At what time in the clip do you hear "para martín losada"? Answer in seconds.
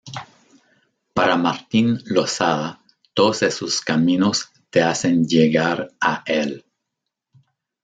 1.13-2.79